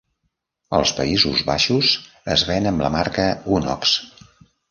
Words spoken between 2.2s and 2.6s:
es